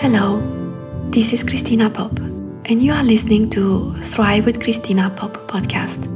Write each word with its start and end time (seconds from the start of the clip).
Hello, 0.00 0.40
this 1.10 1.32
is 1.32 1.42
Christina 1.42 1.90
Pop, 1.90 2.16
and 2.20 2.80
you 2.80 2.92
are 2.92 3.02
listening 3.02 3.50
to 3.50 3.92
Thrive 3.94 4.46
with 4.46 4.62
Christina 4.62 5.10
Pop 5.10 5.32
podcast. 5.48 6.06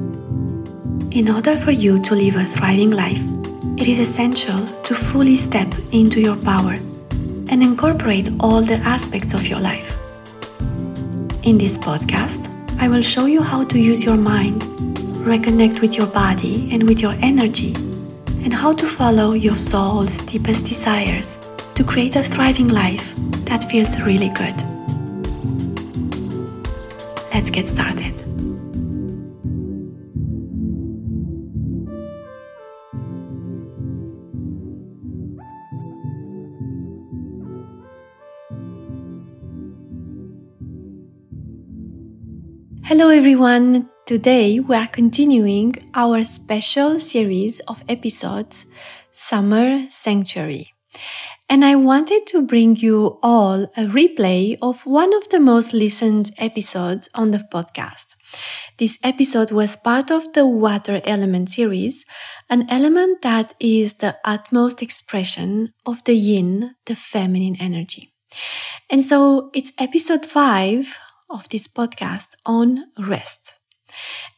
In 1.12 1.28
order 1.28 1.56
for 1.56 1.72
you 1.72 2.00
to 2.04 2.14
live 2.14 2.36
a 2.36 2.44
thriving 2.44 2.92
life, 2.92 3.20
it 3.76 3.88
is 3.88 3.98
essential 3.98 4.64
to 4.84 4.94
fully 4.94 5.34
step 5.34 5.66
into 5.90 6.20
your 6.20 6.36
power 6.36 6.74
and 7.50 7.60
incorporate 7.60 8.28
all 8.38 8.62
the 8.62 8.76
aspects 8.84 9.34
of 9.34 9.48
your 9.48 9.58
life. 9.58 9.98
In 11.42 11.58
this 11.58 11.76
podcast, 11.76 12.54
I 12.80 12.86
will 12.86 13.02
show 13.02 13.26
you 13.26 13.42
how 13.42 13.64
to 13.64 13.80
use 13.80 14.04
your 14.04 14.16
mind, 14.16 14.62
reconnect 15.26 15.80
with 15.80 15.96
your 15.96 16.06
body 16.06 16.68
and 16.72 16.88
with 16.88 17.02
your 17.02 17.16
energy, 17.20 17.74
and 18.44 18.54
how 18.54 18.74
to 18.74 18.86
follow 18.86 19.32
your 19.32 19.56
soul's 19.56 20.18
deepest 20.18 20.66
desires 20.66 21.36
to 21.74 21.82
create 21.82 22.14
a 22.14 22.22
thriving 22.22 22.68
life 22.68 23.12
that 23.52 23.64
feels 23.64 24.00
really 24.00 24.30
good. 24.30 24.56
Let's 27.34 27.50
get 27.50 27.68
started. 27.68 28.14
Hello 42.84 43.10
everyone! 43.10 43.90
Today 44.06 44.60
we 44.60 44.74
are 44.74 44.86
continuing 44.86 45.74
our 45.92 46.24
special 46.24 46.98
series 46.98 47.60
of 47.68 47.84
episodes 47.86 48.64
Summer 49.12 49.84
Sanctuary 49.90 50.72
and 51.48 51.64
I 51.64 51.76
wanted 51.76 52.26
to 52.28 52.42
bring 52.42 52.76
you 52.76 53.18
all 53.22 53.64
a 53.76 53.86
replay 53.86 54.56
of 54.62 54.86
one 54.86 55.14
of 55.14 55.28
the 55.28 55.40
most 55.40 55.72
listened 55.74 56.30
episodes 56.38 57.08
on 57.14 57.30
the 57.30 57.46
podcast. 57.52 58.14
This 58.78 58.98
episode 59.02 59.52
was 59.52 59.76
part 59.76 60.10
of 60.10 60.32
the 60.32 60.46
water 60.46 61.02
element 61.04 61.50
series, 61.50 62.06
an 62.48 62.66
element 62.70 63.22
that 63.22 63.54
is 63.60 63.94
the 63.94 64.16
utmost 64.24 64.82
expression 64.82 65.74
of 65.84 66.02
the 66.04 66.14
yin, 66.14 66.74
the 66.86 66.94
feminine 66.94 67.56
energy. 67.60 68.12
And 68.88 69.04
so 69.04 69.50
it's 69.54 69.72
episode 69.78 70.24
five 70.24 70.98
of 71.28 71.48
this 71.50 71.68
podcast 71.68 72.28
on 72.46 72.86
rest. 72.98 73.56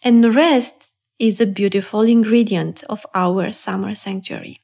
And 0.02 0.34
rest 0.34 0.92
is 1.18 1.41
a 1.41 1.46
beautiful 1.46 2.02
ingredient 2.02 2.83
of 2.84 3.06
our 3.14 3.52
summer 3.52 3.94
sanctuary. 3.94 4.61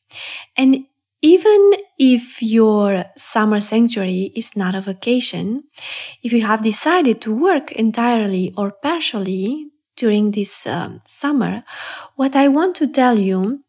And 0.57 0.87
even 1.23 1.73
if 1.99 2.43
your 2.43 3.05
summer 3.17 3.61
sanctuary 3.61 4.33
is 4.35 4.57
not 4.57 4.75
a 4.75 4.81
vacation, 4.81 5.65
if 6.23 6.33
you 6.33 6.43
have 6.43 6.63
decided 6.63 7.21
to 7.23 7.35
work 7.35 7.73
entirely 7.73 8.55
or 8.57 8.71
partially 8.71 9.69
during 9.97 10.31
this 10.31 10.67
um, 10.67 11.01
summer, 11.07 11.63
what 12.17 12.35
I 12.35 12.49
want 12.49 12.75
to 12.77 12.87
tell 12.87 13.19
you 13.19 13.63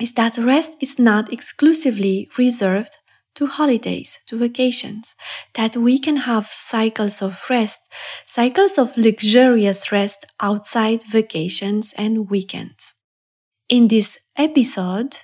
is 0.00 0.12
that 0.14 0.38
rest 0.38 0.76
is 0.80 0.98
not 0.98 1.32
exclusively 1.32 2.28
reserved 2.38 2.96
to 3.34 3.46
holidays, 3.46 4.18
to 4.26 4.38
vacations, 4.38 5.14
that 5.54 5.76
we 5.76 5.98
can 5.98 6.16
have 6.16 6.46
cycles 6.46 7.20
of 7.20 7.44
rest, 7.50 7.80
cycles 8.24 8.78
of 8.78 8.96
luxurious 8.96 9.92
rest 9.92 10.24
outside 10.40 11.02
vacations 11.02 11.92
and 11.98 12.30
weekends. 12.30 12.94
In 13.68 13.88
this 13.88 14.18
episode, 14.36 15.18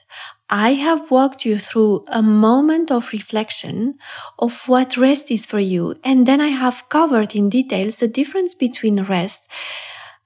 I 0.51 0.75
have 0.75 1.11
walked 1.11 1.45
you 1.45 1.59
through 1.59 2.05
a 2.09 2.23
moment 2.23 2.91
of 2.91 3.13
reflection 3.13 3.95
of 4.39 4.69
what 4.69 4.97
rest 4.97 5.31
is 5.31 5.47
for 5.47 5.59
you. 5.59 5.95
And 6.05 6.27
then 6.27 6.41
I 6.41 6.49
have 6.49 6.89
covered 6.91 7.35
in 7.35 7.49
details 7.49 7.97
the 7.97 8.09
difference 8.09 8.53
between 8.55 9.03
rest 9.05 9.49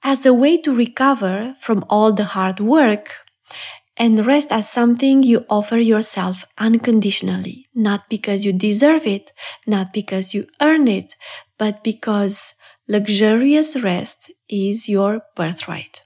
as 0.03 0.25
a 0.25 0.33
way 0.33 0.57
to 0.59 0.75
recover 0.75 1.55
from 1.59 1.85
all 1.89 2.11
the 2.13 2.25
hard 2.25 2.59
work 2.59 3.15
and 3.97 4.25
rest 4.25 4.51
as 4.51 4.69
something 4.69 5.23
you 5.23 5.45
offer 5.49 5.77
yourself 5.77 6.45
unconditionally, 6.57 7.67
not 7.73 8.09
because 8.09 8.45
you 8.45 8.53
deserve 8.53 9.05
it, 9.07 9.31
not 9.65 9.91
because 9.93 10.33
you 10.33 10.45
earn 10.61 10.87
it, 10.87 11.15
but 11.57 11.83
because 11.83 12.53
luxurious 12.87 13.81
rest 13.83 14.31
is 14.49 14.87
your 14.87 15.21
birthright. 15.35 16.03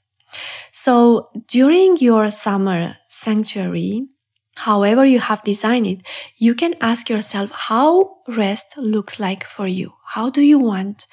So 0.71 1.29
during 1.47 1.97
your 1.97 2.31
summer 2.31 2.97
sanctuary, 3.23 4.07
however 4.55 5.05
you 5.05 5.19
have 5.19 5.43
designed 5.43 5.87
it, 5.87 6.01
you 6.37 6.53
can 6.55 6.73
ask 6.81 7.09
yourself 7.09 7.51
how 7.69 8.17
rest 8.27 8.77
looks 8.77 9.19
like 9.19 9.43
for 9.43 9.67
you. 9.67 9.93
How 10.15 10.29
do 10.29 10.41
you 10.41 10.59
want 10.59 11.07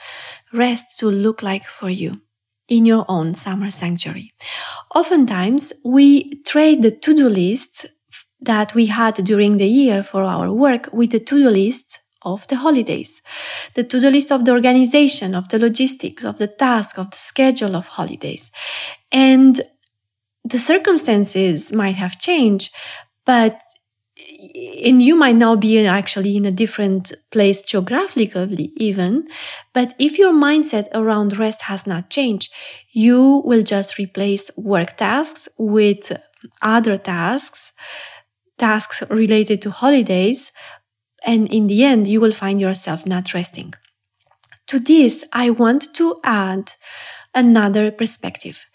rest 0.52 0.98
to 1.00 1.06
look 1.10 1.42
like 1.42 1.64
for 1.64 1.90
you? 1.90 2.20
in 2.68 2.84
your 2.84 3.04
own 3.08 3.34
summer 3.34 3.70
sanctuary. 3.70 4.32
Oftentimes, 4.94 5.72
we 5.84 6.34
trade 6.42 6.82
the 6.82 6.90
to-do 6.90 7.28
list 7.28 7.86
that 8.40 8.74
we 8.74 8.86
had 8.86 9.14
during 9.14 9.56
the 9.56 9.66
year 9.66 10.02
for 10.02 10.22
our 10.22 10.52
work 10.52 10.88
with 10.92 11.10
the 11.10 11.18
to-do 11.18 11.48
list 11.48 12.00
of 12.22 12.46
the 12.48 12.56
holidays, 12.56 13.22
the 13.74 13.84
to-do 13.84 14.10
list 14.10 14.30
of 14.30 14.44
the 14.44 14.52
organization, 14.52 15.34
of 15.34 15.48
the 15.48 15.58
logistics, 15.58 16.24
of 16.24 16.36
the 16.38 16.46
task, 16.46 16.98
of 16.98 17.10
the 17.10 17.16
schedule 17.16 17.74
of 17.74 17.88
holidays. 17.88 18.50
And 19.10 19.60
the 20.48 20.58
circumstances 20.58 21.72
might 21.72 21.96
have 21.96 22.18
changed, 22.18 22.74
but 23.24 23.60
and 24.84 25.02
you 25.02 25.16
might 25.16 25.36
now 25.36 25.56
be 25.56 25.86
actually 25.86 26.36
in 26.36 26.44
a 26.44 26.50
different 26.50 27.12
place 27.30 27.62
geographically 27.62 28.72
even 28.76 29.26
but 29.72 29.94
if 29.98 30.18
your 30.18 30.32
mindset 30.32 30.86
around 30.94 31.38
rest 31.38 31.62
has 31.62 31.86
not 31.86 32.10
changed 32.10 32.52
you 32.90 33.42
will 33.44 33.62
just 33.62 33.98
replace 33.98 34.50
work 34.56 34.96
tasks 34.96 35.48
with 35.56 36.20
other 36.62 36.96
tasks 36.96 37.72
tasks 38.58 39.02
related 39.08 39.62
to 39.62 39.70
holidays 39.70 40.52
and 41.24 41.52
in 41.52 41.66
the 41.66 41.84
end 41.84 42.06
you 42.06 42.20
will 42.20 42.32
find 42.32 42.60
yourself 42.60 43.06
not 43.06 43.34
resting. 43.34 43.72
To 44.66 44.78
this 44.78 45.24
i 45.32 45.50
want 45.50 45.94
to 45.94 46.20
add 46.24 46.72
another 47.34 47.90
perspective 47.90 48.66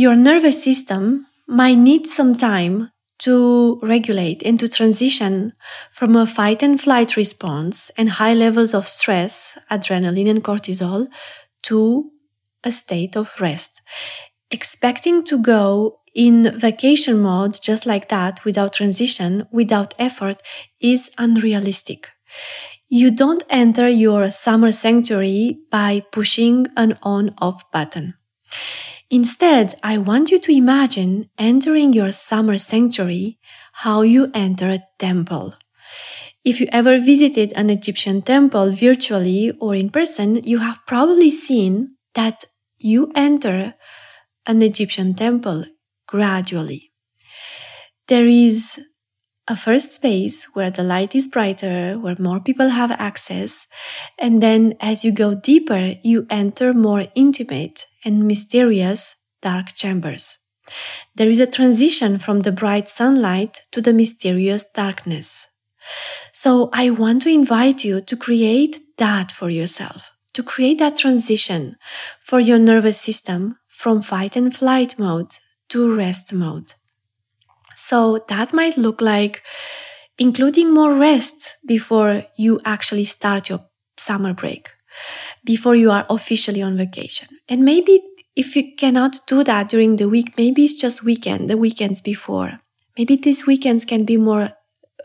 your 0.00 0.16
nervous 0.16 0.62
system 0.64 1.26
might 1.46 1.74
need 1.76 2.06
some 2.06 2.34
time 2.34 2.90
to 3.18 3.78
regulate 3.82 4.42
and 4.42 4.58
to 4.58 4.66
transition 4.66 5.52
from 5.92 6.16
a 6.16 6.24
fight 6.24 6.62
and 6.62 6.80
flight 6.80 7.16
response 7.18 7.90
and 7.98 8.08
high 8.08 8.32
levels 8.32 8.72
of 8.72 8.88
stress, 8.88 9.58
adrenaline 9.70 10.30
and 10.30 10.42
cortisol 10.42 11.06
to 11.62 12.10
a 12.64 12.72
state 12.72 13.14
of 13.14 13.38
rest. 13.38 13.82
Expecting 14.50 15.22
to 15.24 15.36
go 15.38 15.98
in 16.14 16.58
vacation 16.58 17.20
mode 17.20 17.58
just 17.60 17.84
like 17.84 18.08
that 18.08 18.42
without 18.46 18.72
transition, 18.72 19.46
without 19.52 19.92
effort 19.98 20.40
is 20.80 21.10
unrealistic. 21.18 22.08
You 22.88 23.10
don't 23.10 23.44
enter 23.50 23.86
your 23.86 24.30
summer 24.30 24.72
sanctuary 24.72 25.58
by 25.70 26.02
pushing 26.10 26.68
an 26.74 26.98
on 27.02 27.34
off 27.38 27.70
button. 27.70 28.14
Instead, 29.10 29.74
I 29.82 29.98
want 29.98 30.30
you 30.30 30.38
to 30.38 30.52
imagine 30.52 31.30
entering 31.36 31.92
your 31.92 32.12
summer 32.12 32.58
sanctuary 32.58 33.38
how 33.72 34.02
you 34.02 34.30
enter 34.34 34.68
a 34.70 34.84
temple. 34.98 35.54
If 36.44 36.60
you 36.60 36.68
ever 36.72 36.98
visited 37.00 37.52
an 37.54 37.70
Egyptian 37.70 38.22
temple 38.22 38.70
virtually 38.70 39.52
or 39.60 39.74
in 39.74 39.90
person, 39.90 40.42
you 40.44 40.58
have 40.58 40.86
probably 40.86 41.30
seen 41.30 41.96
that 42.14 42.44
you 42.78 43.12
enter 43.14 43.74
an 44.46 44.62
Egyptian 44.62 45.14
temple 45.14 45.66
gradually. 46.06 46.92
There 48.08 48.26
is 48.26 48.80
a 49.50 49.56
first 49.56 49.92
space 49.92 50.44
where 50.54 50.70
the 50.70 50.84
light 50.84 51.12
is 51.12 51.26
brighter, 51.26 51.98
where 51.98 52.14
more 52.20 52.38
people 52.38 52.68
have 52.68 52.92
access. 52.92 53.66
And 54.16 54.40
then 54.40 54.74
as 54.78 55.04
you 55.04 55.10
go 55.10 55.34
deeper, 55.34 55.94
you 56.04 56.24
enter 56.30 56.72
more 56.72 57.06
intimate 57.16 57.86
and 58.04 58.28
mysterious 58.28 59.16
dark 59.42 59.74
chambers. 59.74 60.38
There 61.16 61.28
is 61.28 61.40
a 61.40 61.48
transition 61.48 62.18
from 62.18 62.40
the 62.40 62.52
bright 62.52 62.88
sunlight 62.88 63.62
to 63.72 63.82
the 63.82 63.92
mysterious 63.92 64.66
darkness. 64.72 65.48
So 66.32 66.70
I 66.72 66.90
want 66.90 67.22
to 67.22 67.28
invite 67.28 67.84
you 67.84 68.00
to 68.02 68.16
create 68.16 68.80
that 68.98 69.32
for 69.32 69.50
yourself, 69.50 70.12
to 70.34 70.44
create 70.44 70.78
that 70.78 70.94
transition 70.94 71.74
for 72.20 72.38
your 72.38 72.58
nervous 72.58 73.00
system 73.00 73.56
from 73.66 74.00
fight 74.00 74.36
and 74.36 74.54
flight 74.54 74.96
mode 74.96 75.38
to 75.70 75.92
rest 75.96 76.32
mode. 76.32 76.74
So 77.80 78.18
that 78.28 78.52
might 78.52 78.76
look 78.76 79.00
like 79.00 79.42
including 80.18 80.72
more 80.72 80.94
rest 80.94 81.56
before 81.66 82.24
you 82.36 82.60
actually 82.64 83.04
start 83.04 83.48
your 83.48 83.64
summer 83.96 84.34
break, 84.34 84.68
before 85.44 85.74
you 85.74 85.90
are 85.90 86.06
officially 86.10 86.62
on 86.62 86.76
vacation. 86.76 87.28
And 87.48 87.64
maybe 87.64 88.02
if 88.36 88.54
you 88.54 88.74
cannot 88.76 89.20
do 89.26 89.42
that 89.44 89.70
during 89.70 89.96
the 89.96 90.08
week, 90.08 90.34
maybe 90.36 90.64
it's 90.64 90.80
just 90.80 91.04
weekend, 91.04 91.48
the 91.48 91.56
weekends 91.56 92.02
before. 92.02 92.60
Maybe 92.98 93.16
these 93.16 93.46
weekends 93.46 93.86
can 93.86 94.04
be 94.04 94.18
more, 94.18 94.50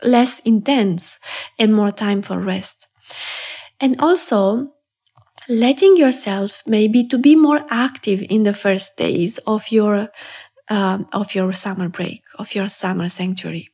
less 0.02 0.40
intense 0.40 1.18
and 1.58 1.74
more 1.74 1.90
time 1.90 2.20
for 2.20 2.38
rest. 2.38 2.88
And 3.80 4.00
also, 4.00 4.72
letting 5.48 5.96
yourself 5.96 6.62
maybe 6.66 7.04
to 7.04 7.18
be 7.18 7.36
more 7.36 7.62
active 7.70 8.22
in 8.28 8.42
the 8.44 8.52
first 8.52 8.96
days 8.96 9.38
of 9.46 9.70
your 9.70 10.10
um, 10.68 11.06
of 11.12 11.34
your 11.34 11.52
summer 11.52 11.88
break 11.88 12.22
of 12.38 12.54
your 12.54 12.68
summer 12.68 13.08
sanctuary 13.08 13.68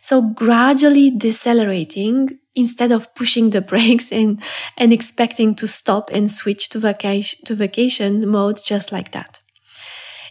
so 0.00 0.22
gradually 0.22 1.10
decelerating 1.10 2.38
instead 2.54 2.92
of 2.92 3.14
pushing 3.14 3.50
the 3.50 3.60
brakes 3.72 4.10
and 4.12 4.42
and 4.76 4.92
expecting 4.92 5.54
to 5.54 5.66
stop 5.66 6.10
and 6.12 6.30
switch 6.30 6.68
to 6.68 6.78
vacation 6.78 7.38
to 7.44 7.54
vacation 7.54 8.26
mode 8.28 8.58
just 8.62 8.92
like 8.92 9.12
that 9.12 9.40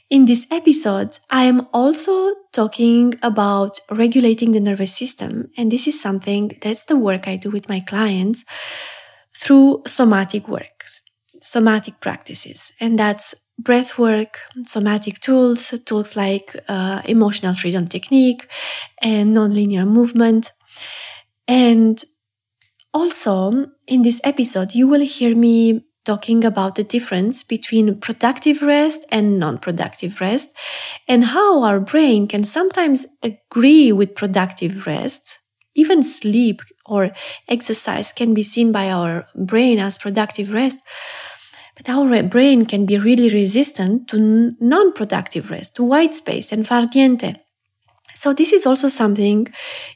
in 0.10 0.25
this 0.25 0.45
episode, 0.51 1.18
I 1.31 1.45
am 1.45 1.68
also 1.74 2.33
talking 2.54 3.16
about 3.24 3.80
regulating 3.89 4.51
the 4.51 4.60
nervous 4.60 4.95
system. 4.95 5.50
And 5.57 5.72
this 5.72 5.88
is 5.88 6.00
something 6.00 6.57
that's 6.62 6.86
the 6.86 6.98
work 6.98 7.27
I 7.27 7.38
do 7.38 7.50
with 7.50 7.68
my 7.68 7.80
clients 7.80 8.45
through 9.36 9.81
somatic 9.88 10.48
works, 10.48 11.01
somatic 11.42 12.00
practices. 12.00 12.72
And 12.80 13.00
that's 13.00 13.33
breath 13.59 13.97
work, 13.97 14.39
somatic 14.65 15.19
tools, 15.19 15.73
tools 15.85 16.15
like 16.15 16.55
uh, 16.67 17.01
emotional 17.05 17.53
freedom 17.53 17.87
technique 17.87 18.47
and 19.01 19.35
nonlinear 19.35 19.87
movement. 19.87 20.51
And 21.47 22.03
also 22.93 23.67
in 23.87 24.01
this 24.03 24.21
episode, 24.23 24.73
you 24.73 24.87
will 24.87 25.01
hear 25.05 25.35
me 25.35 25.85
talking 26.05 26.45
about 26.45 26.75
the 26.75 26.83
difference 26.83 27.43
between 27.43 27.99
productive 27.99 28.61
rest 28.61 29.05
and 29.11 29.39
non-productive 29.39 30.21
rest 30.21 30.55
and 31.07 31.25
how 31.25 31.63
our 31.63 31.79
brain 31.79 32.27
can 32.27 32.43
sometimes 32.43 33.05
agree 33.23 33.91
with 33.91 34.15
productive 34.15 34.85
rest 34.87 35.39
even 35.77 36.01
sleep 36.03 36.61
or 36.85 37.11
exercise 37.49 38.13
can 38.13 38.33
be 38.33 38.43
seen 38.43 38.71
by 38.71 38.89
our 38.89 39.27
brain 39.35 39.77
as 39.77 39.97
productive 39.97 40.53
rest. 40.53 40.79
But 41.75 41.89
our 41.89 42.24
brain 42.24 42.66
can 42.66 42.86
be 42.86 42.98
really 42.98 43.30
resistant 43.30 44.07
to 44.10 44.56
non 44.60 44.94
productive 44.94 45.51
rest, 45.51 45.75
to 45.75 45.83
white 45.83 46.13
space 46.13 46.51
and 46.51 46.66
far 46.66 46.83
niente. 46.83 47.36
So, 48.13 48.33
this 48.33 48.54
is 48.54 48.66
also 48.66 48.88
something 48.88 49.48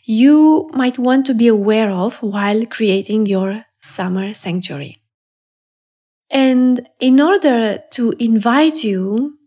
you 0.04 0.70
might 0.74 1.00
want 1.00 1.26
to 1.28 1.34
be 1.34 1.48
aware 1.48 1.90
of 1.90 2.18
while 2.22 2.66
creating 2.66 3.28
your 3.28 3.66
summer 3.82 4.34
sanctuary. 4.34 5.02
And 6.30 6.88
in 7.00 7.20
order 7.22 7.80
to 7.92 8.14
invite 8.20 8.84
you 8.84 9.38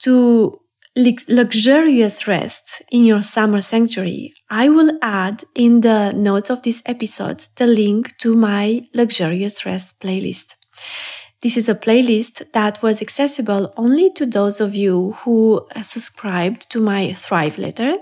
to 0.00 0.60
luxurious 0.96 2.26
rest 2.26 2.82
in 2.90 3.04
your 3.04 3.22
summer 3.22 3.60
sanctuary, 3.60 4.34
I 4.50 4.68
will 4.68 4.98
add 5.02 5.44
in 5.54 5.80
the 5.80 6.12
notes 6.12 6.50
of 6.50 6.62
this 6.62 6.82
episode 6.86 7.44
the 7.56 7.66
link 7.66 8.16
to 8.18 8.36
my 8.36 8.86
luxurious 8.94 9.64
rest 9.64 10.00
playlist. 10.00 10.54
This 11.42 11.56
is 11.56 11.70
a 11.70 11.74
playlist 11.74 12.52
that 12.52 12.82
was 12.82 13.00
accessible 13.00 13.72
only 13.78 14.10
to 14.12 14.26
those 14.26 14.60
of 14.60 14.74
you 14.74 15.12
who 15.24 15.66
subscribed 15.82 16.70
to 16.70 16.80
my 16.80 17.14
Thrive 17.14 17.56
letter. 17.56 17.96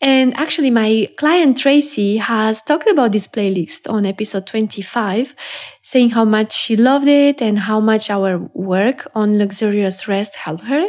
And 0.00 0.32
actually, 0.36 0.70
my 0.70 1.08
client 1.16 1.58
Tracy 1.58 2.18
has 2.18 2.62
talked 2.62 2.88
about 2.88 3.10
this 3.10 3.26
playlist 3.26 3.90
on 3.90 4.06
episode 4.06 4.46
25, 4.46 5.34
saying 5.82 6.10
how 6.10 6.24
much 6.24 6.52
she 6.52 6.76
loved 6.76 7.08
it 7.08 7.42
and 7.42 7.58
how 7.58 7.80
much 7.80 8.08
our 8.08 8.38
work 8.54 9.08
on 9.16 9.36
luxurious 9.36 10.06
rest 10.06 10.36
helped 10.36 10.66
her. 10.66 10.88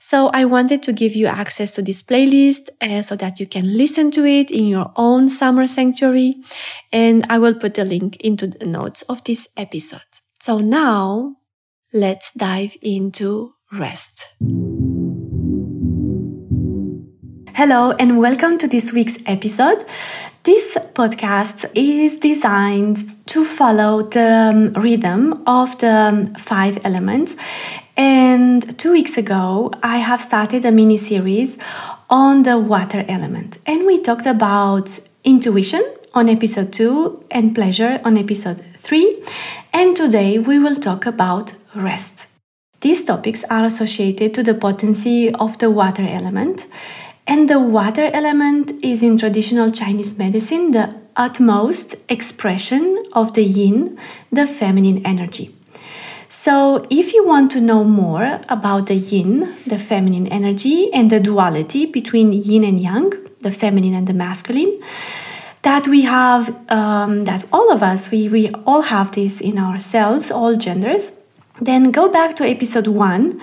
So 0.00 0.28
I 0.34 0.44
wanted 0.44 0.82
to 0.82 0.92
give 0.92 1.16
you 1.16 1.26
access 1.26 1.70
to 1.76 1.82
this 1.82 2.02
playlist 2.02 2.68
uh, 2.82 3.00
so 3.00 3.16
that 3.16 3.40
you 3.40 3.46
can 3.46 3.74
listen 3.74 4.10
to 4.10 4.26
it 4.26 4.50
in 4.50 4.66
your 4.66 4.92
own 4.96 5.30
summer 5.30 5.66
sanctuary. 5.66 6.36
And 6.92 7.24
I 7.30 7.38
will 7.38 7.54
put 7.54 7.72
the 7.72 7.86
link 7.86 8.16
into 8.16 8.48
the 8.48 8.66
notes 8.66 9.00
of 9.08 9.24
this 9.24 9.48
episode. 9.56 10.20
So 10.44 10.58
now 10.58 11.36
let's 11.94 12.30
dive 12.32 12.76
into 12.82 13.54
rest. 13.72 14.28
Hello 17.54 17.92
and 17.92 18.18
welcome 18.18 18.58
to 18.58 18.68
this 18.68 18.92
week's 18.92 19.16
episode. 19.24 19.82
This 20.42 20.76
podcast 20.92 21.64
is 21.74 22.18
designed 22.18 23.26
to 23.28 23.42
follow 23.42 24.02
the 24.02 24.50
um, 24.52 24.82
rhythm 24.82 25.42
of 25.46 25.78
the 25.78 26.12
um, 26.12 26.26
five 26.34 26.84
elements. 26.84 27.36
And 27.96 28.78
two 28.78 28.92
weeks 28.92 29.16
ago, 29.16 29.72
I 29.82 29.96
have 29.96 30.20
started 30.20 30.66
a 30.66 30.70
mini 30.70 30.98
series 30.98 31.56
on 32.10 32.42
the 32.42 32.58
water 32.58 33.02
element. 33.08 33.56
And 33.64 33.86
we 33.86 33.98
talked 33.98 34.26
about 34.26 35.00
intuition 35.24 35.82
on 36.14 36.28
episode 36.28 36.72
two 36.72 37.24
and 37.30 37.54
pleasure 37.54 38.00
on 38.04 38.16
episode 38.16 38.60
three. 38.60 39.20
And 39.72 39.96
today 39.96 40.38
we 40.38 40.58
will 40.58 40.76
talk 40.76 41.06
about 41.06 41.54
rest. 41.74 42.28
These 42.80 43.04
topics 43.04 43.44
are 43.50 43.64
associated 43.64 44.32
to 44.34 44.42
the 44.42 44.54
potency 44.54 45.32
of 45.34 45.58
the 45.58 45.70
water 45.70 46.06
element 46.08 46.66
and 47.26 47.48
the 47.48 47.58
water 47.58 48.10
element 48.12 48.72
is 48.84 49.02
in 49.02 49.16
traditional 49.16 49.70
Chinese 49.70 50.18
medicine 50.18 50.72
the 50.72 50.94
utmost 51.16 51.96
expression 52.08 53.02
of 53.12 53.32
the 53.34 53.42
yin, 53.42 53.98
the 54.30 54.46
feminine 54.46 55.04
energy. 55.06 55.54
So, 56.28 56.84
if 56.90 57.14
you 57.14 57.24
want 57.24 57.52
to 57.52 57.60
know 57.60 57.84
more 57.84 58.40
about 58.48 58.88
the 58.88 58.96
yin, 58.96 59.54
the 59.66 59.78
feminine 59.78 60.26
energy, 60.26 60.92
and 60.92 61.08
the 61.08 61.20
duality 61.20 61.86
between 61.86 62.32
yin 62.32 62.64
and 62.64 62.80
yang, 62.80 63.12
the 63.40 63.52
feminine 63.52 63.94
and 63.94 64.08
the 64.08 64.14
masculine, 64.14 64.80
that 65.64 65.88
we 65.88 66.02
have, 66.02 66.50
um, 66.70 67.24
that 67.24 67.44
all 67.52 67.72
of 67.72 67.82
us, 67.82 68.10
we, 68.10 68.28
we 68.28 68.50
all 68.66 68.82
have 68.82 69.12
this 69.12 69.40
in 69.40 69.58
ourselves, 69.58 70.30
all 70.30 70.56
genders, 70.56 71.12
then 71.60 71.90
go 71.90 72.08
back 72.08 72.36
to 72.36 72.44
episode 72.44 72.86
one. 72.86 73.40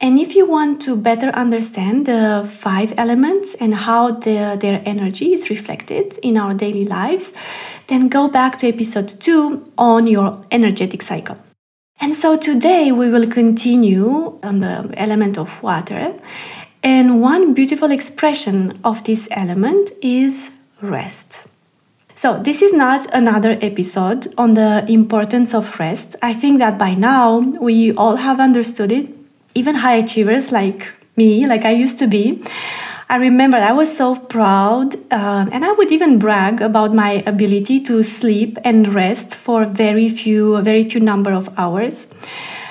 And 0.00 0.18
if 0.18 0.34
you 0.34 0.46
want 0.46 0.82
to 0.82 0.96
better 0.96 1.28
understand 1.28 2.06
the 2.06 2.46
five 2.48 2.92
elements 2.98 3.54
and 3.54 3.74
how 3.74 4.10
the, 4.10 4.58
their 4.60 4.82
energy 4.84 5.32
is 5.32 5.48
reflected 5.48 6.18
in 6.22 6.36
our 6.36 6.54
daily 6.54 6.84
lives, 6.84 7.32
then 7.86 8.08
go 8.08 8.28
back 8.28 8.56
to 8.58 8.68
episode 8.68 9.08
two 9.08 9.72
on 9.78 10.06
your 10.06 10.44
energetic 10.50 11.02
cycle. 11.02 11.38
And 12.00 12.14
so 12.14 12.36
today 12.36 12.92
we 12.92 13.08
will 13.10 13.28
continue 13.28 14.38
on 14.42 14.58
the 14.58 14.92
element 14.96 15.38
of 15.38 15.62
water. 15.62 16.18
And 16.82 17.22
one 17.22 17.54
beautiful 17.54 17.92
expression 17.92 18.78
of 18.84 19.04
this 19.04 19.28
element 19.30 19.92
is 20.02 20.50
rest. 20.82 21.46
So, 22.14 22.38
this 22.38 22.60
is 22.60 22.74
not 22.74 23.06
another 23.14 23.56
episode 23.62 24.34
on 24.36 24.54
the 24.54 24.84
importance 24.86 25.54
of 25.54 25.78
rest. 25.78 26.14
I 26.22 26.34
think 26.34 26.58
that 26.58 26.78
by 26.78 26.94
now 26.94 27.38
we 27.38 27.92
all 27.94 28.16
have 28.16 28.38
understood 28.38 28.92
it, 28.92 29.08
even 29.54 29.76
high 29.76 29.94
achievers 29.94 30.52
like 30.52 30.92
me, 31.16 31.46
like 31.46 31.64
I 31.64 31.70
used 31.70 31.98
to 32.00 32.06
be. 32.06 32.42
I 33.08 33.16
remember 33.16 33.56
I 33.56 33.72
was 33.72 33.94
so 33.94 34.14
proud, 34.14 34.94
uh, 35.10 35.46
and 35.50 35.64
I 35.64 35.72
would 35.72 35.90
even 35.90 36.18
brag 36.18 36.60
about 36.60 36.94
my 36.94 37.22
ability 37.26 37.80
to 37.82 38.02
sleep 38.02 38.58
and 38.62 38.92
rest 38.94 39.34
for 39.34 39.64
very 39.64 40.08
few, 40.08 40.60
very 40.60 40.88
few 40.88 41.00
number 41.00 41.32
of 41.32 41.48
hours. 41.58 42.06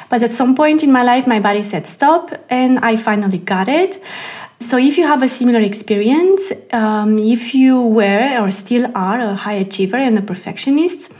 But 0.10 0.22
at 0.24 0.32
some 0.32 0.56
point 0.56 0.84
in 0.84 0.92
my 0.92 1.04
life, 1.04 1.26
my 1.26 1.40
body 1.40 1.64
said 1.64 1.88
stop, 1.88 2.32
and 2.50 2.80
I 2.80 2.96
finally 2.96 3.38
got 3.38 3.68
it. 3.68 3.98
So, 4.62 4.78
if 4.78 4.96
you 4.98 5.08
have 5.08 5.24
a 5.24 5.28
similar 5.28 5.60
experience, 5.60 6.52
um, 6.72 7.18
if 7.18 7.56
you 7.56 7.82
were 7.82 8.40
or 8.40 8.52
still 8.52 8.92
are 8.96 9.20
a 9.20 9.34
high 9.34 9.60
achiever 9.66 9.98
and 9.98 10.16
a 10.20 10.22
perfectionist, 10.22 11.12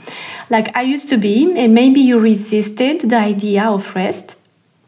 like 0.48 0.74
I 0.76 0.82
used 0.82 1.08
to 1.08 1.16
be, 1.16 1.52
and 1.56 1.74
maybe 1.74 2.00
you 2.00 2.20
resisted 2.20 3.00
the 3.00 3.18
idea 3.18 3.64
of 3.64 3.96
rest, 3.96 4.36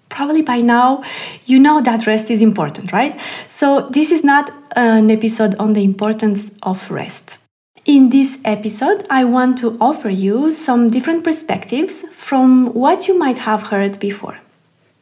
probably 0.08 0.42
by 0.42 0.58
now 0.60 1.02
you 1.46 1.58
know 1.58 1.80
that 1.80 2.06
rest 2.06 2.30
is 2.30 2.42
important, 2.42 2.92
right? 2.92 3.20
So, 3.48 3.88
this 3.90 4.12
is 4.12 4.22
not 4.22 4.52
an 4.76 5.10
episode 5.10 5.56
on 5.56 5.72
the 5.72 5.82
importance 5.82 6.52
of 6.62 6.88
rest. 6.92 7.38
In 7.84 8.10
this 8.10 8.38
episode, 8.44 9.04
I 9.10 9.24
want 9.24 9.58
to 9.58 9.76
offer 9.80 10.10
you 10.10 10.52
some 10.52 10.88
different 10.88 11.24
perspectives 11.24 12.02
from 12.12 12.72
what 12.72 13.08
you 13.08 13.18
might 13.18 13.38
have 13.38 13.66
heard 13.66 13.98
before. 13.98 14.38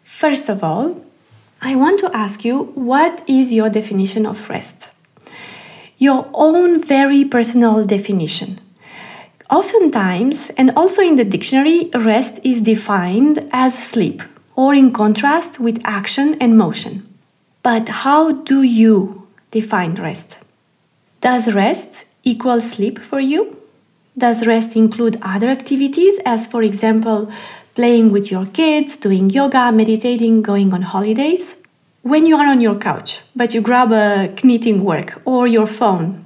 First 0.01 0.49
of 0.49 0.65
all, 0.65 1.05
I 1.65 1.77
want 1.77 2.01
to 2.01 2.11
ask 2.13 2.45
you 2.45 2.65
what 2.75 3.23
is 3.29 3.53
your 3.53 3.71
definition 3.71 4.27
of 4.27 4.49
rest? 4.51 4.91
Your 5.97 6.29
own 6.35 6.83
very 6.83 7.25
personal 7.25 7.85
definition. 7.85 8.59
Oftentimes, 9.49 10.51
and 10.59 10.73
also 10.77 11.03
in 11.03 11.15
the 11.15 11.25
dictionary, 11.25 11.89
rest 11.95 12.41
is 12.43 12.63
defined 12.63 13.49
as 13.53 13.79
sleep 13.79 14.25
or 14.57 14.75
in 14.75 14.91
contrast 14.91 15.61
with 15.61 15.81
action 15.85 16.37
and 16.41 16.59
motion. 16.59 17.07
But 17.63 17.89
how 17.89 18.33
do 18.33 18.63
you 18.63 19.29
define 19.53 19.95
rest? 19.95 20.39
Does 21.21 21.55
rest 21.55 22.07
equal 22.25 22.61
sleep 22.61 22.99
for 22.99 23.21
you? 23.21 23.57
Does 24.19 24.49
rest 24.49 24.75
include 24.75 25.17
other 25.23 25.49
activities, 25.49 26.19
as 26.27 26.49
for 26.49 26.65
example, 26.65 27.31
playing 27.75 28.13
with 28.13 28.31
your 28.31 28.47
kids, 28.47 28.97
doing 28.97 29.31
yoga, 29.31 29.73
meditating, 29.73 30.43
going 30.43 30.73
on 30.75 30.83
holidays. 30.83 31.57
When 32.03 32.27
you 32.27 32.37
are 32.37 32.47
on 32.47 32.61
your 32.61 32.79
couch, 32.79 33.21
but 33.35 33.55
you 33.55 33.61
grab 33.61 33.93
a 33.93 34.35
knitting 34.43 34.83
work 34.85 35.23
or 35.25 35.47
your 35.47 35.67
phone 35.67 36.25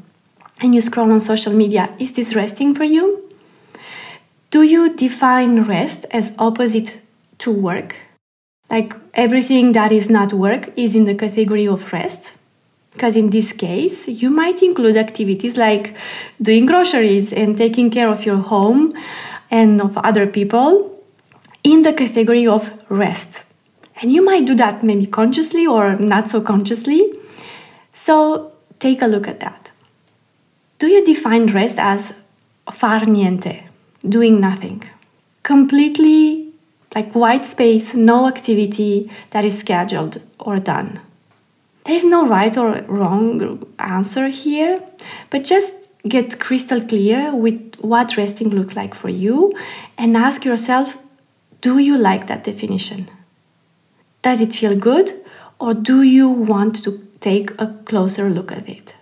and 0.60 0.74
you 0.74 0.80
scroll 0.80 1.12
on 1.12 1.20
social 1.20 1.52
media, 1.52 1.94
is 1.98 2.14
this 2.14 2.34
resting 2.34 2.74
for 2.74 2.84
you? 2.84 3.22
Do 4.50 4.62
you 4.62 4.94
define 4.94 5.62
rest 5.62 6.06
as 6.10 6.32
opposite 6.38 7.02
to 7.38 7.52
work? 7.52 7.96
Like 8.70 8.94
everything 9.14 9.72
that 9.72 9.92
is 9.92 10.08
not 10.08 10.32
work 10.32 10.70
is 10.76 10.96
in 10.96 11.04
the 11.04 11.14
category 11.14 11.68
of 11.68 11.92
rest? 11.92 12.32
Because 12.92 13.14
in 13.14 13.28
this 13.28 13.52
case, 13.52 14.08
you 14.08 14.30
might 14.30 14.62
include 14.62 14.96
activities 14.96 15.58
like 15.58 15.94
doing 16.40 16.64
groceries 16.64 17.32
and 17.32 17.56
taking 17.56 17.90
care 17.90 18.08
of 18.08 18.24
your 18.24 18.38
home 18.38 18.94
and 19.50 19.82
of 19.82 19.98
other 19.98 20.26
people 20.26 20.95
in 21.66 21.82
the 21.82 21.92
category 21.92 22.46
of 22.46 22.62
rest. 22.88 23.42
And 24.00 24.12
you 24.12 24.24
might 24.24 24.46
do 24.46 24.54
that 24.54 24.84
maybe 24.84 25.06
consciously 25.06 25.66
or 25.66 25.96
not 25.96 26.28
so 26.28 26.40
consciously. 26.40 27.12
So 27.92 28.52
take 28.78 29.02
a 29.02 29.06
look 29.06 29.26
at 29.26 29.40
that. 29.40 29.72
Do 30.78 30.86
you 30.86 31.04
define 31.04 31.46
rest 31.46 31.78
as 31.78 32.14
far 32.70 33.00
niente, 33.00 33.64
doing 34.08 34.40
nothing? 34.40 34.84
Completely 35.42 36.52
like 36.94 37.14
white 37.14 37.44
space, 37.44 37.94
no 37.94 38.28
activity 38.28 39.10
that 39.30 39.44
is 39.44 39.58
scheduled 39.58 40.22
or 40.38 40.60
done. 40.60 41.00
There 41.84 41.96
is 41.96 42.04
no 42.04 42.28
right 42.28 42.56
or 42.56 42.82
wrong 42.82 43.66
answer 43.80 44.28
here, 44.28 44.80
but 45.30 45.42
just 45.42 45.90
get 46.06 46.38
crystal 46.38 46.80
clear 46.80 47.34
with 47.34 47.74
what 47.80 48.16
resting 48.16 48.50
looks 48.50 48.76
like 48.76 48.94
for 48.94 49.08
you 49.08 49.52
and 49.98 50.16
ask 50.16 50.44
yourself 50.44 50.96
do 51.66 51.78
you 51.78 51.98
like 51.98 52.28
that 52.28 52.44
definition? 52.44 53.08
Does 54.22 54.40
it 54.40 54.52
feel 54.52 54.76
good 54.76 55.10
or 55.58 55.72
do 55.74 56.02
you 56.02 56.28
want 56.28 56.80
to 56.84 57.04
take 57.18 57.50
a 57.60 57.66
closer 57.84 58.30
look 58.30 58.52
at 58.52 58.68
it? 58.68 58.94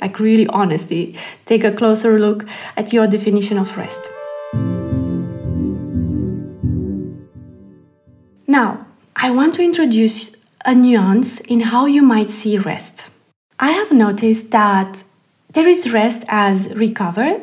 Like, 0.00 0.18
really, 0.18 0.46
honestly, 0.46 1.14
take 1.44 1.62
a 1.62 1.72
closer 1.72 2.18
look 2.18 2.46
at 2.74 2.90
your 2.90 3.06
definition 3.06 3.58
of 3.58 3.76
rest. 3.76 4.00
Now, 8.46 8.86
I 9.14 9.30
want 9.30 9.54
to 9.56 9.62
introduce 9.62 10.34
a 10.64 10.74
nuance 10.74 11.40
in 11.40 11.60
how 11.60 11.84
you 11.84 12.00
might 12.00 12.30
see 12.30 12.56
rest. 12.56 13.10
I 13.60 13.72
have 13.72 13.92
noticed 13.92 14.52
that 14.52 15.04
there 15.52 15.68
is 15.68 15.92
rest 15.92 16.24
as 16.28 16.74
recover 16.74 17.42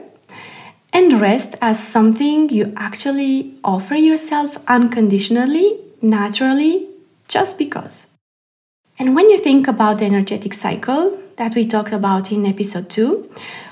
and 0.94 1.20
rest 1.20 1.56
as 1.60 1.86
something 1.86 2.50
you 2.50 2.72
actually 2.78 3.56
offer 3.64 3.96
yourself 3.96 4.58
unconditionally, 4.70 5.80
naturally, 6.02 6.88
just 7.28 7.58
because. 7.58 8.06
And 9.00 9.16
when 9.16 9.30
you 9.32 9.40
think 9.40 9.68
about 9.68 9.98
the 9.98 10.06
energetic 10.06 10.54
cycle 10.54 11.20
that 11.38 11.56
we 11.56 11.66
talked 11.66 11.92
about 11.92 12.32
in 12.32 12.46
episode 12.46 12.92
2, 12.92 13.30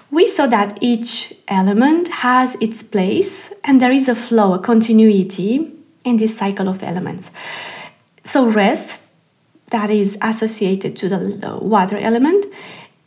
we 0.10 0.26
saw 0.26 0.48
that 0.48 0.80
each 0.82 1.34
element 1.48 2.08
has 2.08 2.56
its 2.56 2.82
place 2.82 3.54
and 3.64 3.80
there 3.80 3.92
is 3.92 4.10
a 4.10 4.16
flow, 4.16 4.54
a 4.54 4.60
continuity 4.60 5.72
in 6.04 6.18
this 6.18 6.36
cycle 6.36 6.68
of 6.68 6.82
elements. 6.82 7.32
So, 8.24 8.48
rest 8.48 9.12
that 9.70 9.90
is 9.90 10.18
associated 10.22 10.96
to 10.98 11.08
the 11.08 11.60
water 11.62 11.98
element 11.98 12.46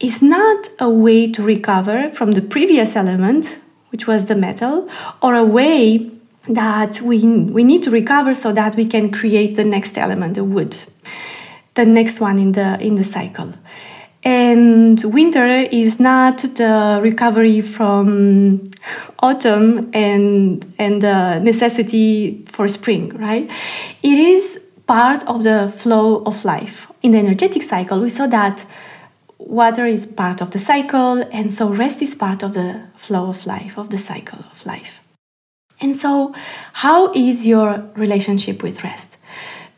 is 0.01 0.23
not 0.23 0.69
a 0.79 0.89
way 0.89 1.31
to 1.33 1.43
recover 1.43 2.09
from 2.09 2.33
the 2.33 2.43
previous 2.43 2.97
element, 2.97 3.59
which 3.95 4.09
was 4.09 4.25
the 4.25 4.35
metal, 4.35 4.89
or 5.23 5.37
a 5.37 5.45
way 5.45 6.11
that 6.49 7.01
we, 7.01 7.25
we 7.45 7.63
need 7.63 7.81
to 7.81 7.93
recover 7.93 8.35
so 8.35 8.51
that 8.51 8.75
we 8.75 8.85
can 8.85 9.09
create 9.09 9.55
the 9.55 9.65
next 9.65 9.97
element, 9.97 10.35
the 10.35 10.43
wood, 10.43 10.77
the 11.75 11.85
next 11.85 12.19
one 12.19 12.37
in 12.41 12.51
the, 12.51 12.77
in 12.85 12.97
the 12.97 13.05
cycle. 13.05 13.53
And 14.25 15.01
winter 15.05 15.47
is 15.47 16.01
not 16.01 16.39
the 16.39 16.99
recovery 17.01 17.61
from 17.61 18.65
autumn 19.21 19.93
and, 19.95 20.67
and 20.77 21.01
the 21.01 21.39
necessity 21.39 22.43
for 22.47 22.67
spring, 22.67 23.11
right? 23.11 23.49
It 24.03 24.19
is 24.19 24.61
part 24.87 25.25
of 25.29 25.45
the 25.45 25.73
flow 25.77 26.25
of 26.25 26.45
life. 26.45 26.91
In 27.01 27.13
the 27.13 27.19
energetic 27.19 27.63
cycle, 27.63 28.01
we 28.01 28.09
saw 28.09 28.27
that 28.27 28.67
water 29.47 29.87
is 29.87 30.07
part 30.07 30.41
of 30.41 30.51
the 30.51 30.59
cycle, 30.59 31.23
and 31.33 31.53
so 31.53 31.69
rest 31.69 32.03
is 32.03 32.15
part 32.15 32.43
of 32.43 32.55
the 32.55 32.83
flow 32.97 33.29
of 33.29 33.47
life, 33.47 33.79
of 33.79 33.91
the 33.91 33.99
cycle 33.99 34.41
of 34.51 34.65
life. 34.67 35.01
And 35.81 35.95
so, 35.95 36.35
how 36.73 37.13
is 37.13 37.47
your 37.47 37.85
relationship 37.95 38.63
with 38.63 38.83
rest? 38.83 39.17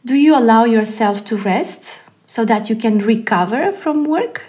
Do 0.04 0.14
you 0.14 0.38
allow 0.38 0.64
yourself 0.64 1.24
to 1.26 1.36
rest 1.36 1.98
so 2.26 2.44
that 2.44 2.70
you 2.70 2.76
can 2.76 2.98
recover 2.98 3.72
from 3.72 4.04
work? 4.04 4.44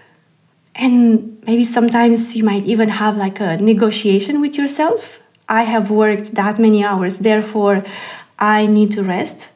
And 0.76 1.44
maybe 1.48 1.66
sometimes 1.66 2.36
you 2.36 2.44
might 2.44 2.66
even 2.66 2.90
have 2.90 3.18
like 3.18 3.40
a 3.40 3.58
negotiation 3.58 4.40
with 4.40 4.58
yourself. 4.58 5.20
I 5.50 5.64
have 5.64 5.90
worked 5.90 6.36
that 6.36 6.60
many 6.60 6.84
hours, 6.84 7.20
therefore 7.20 7.84
I 8.38 8.68
need 8.68 8.92
to 8.92 9.04
rest. 9.04 9.50